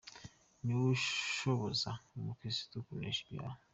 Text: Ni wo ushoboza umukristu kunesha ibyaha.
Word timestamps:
Ni 0.63 0.73
wo 0.77 0.85
ushoboza 0.95 1.91
umukristu 2.17 2.75
kunesha 2.85 3.21
ibyaha. 3.25 3.59